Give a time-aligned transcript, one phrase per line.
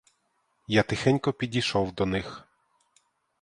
[0.67, 2.47] Я тихенько підійшов до них.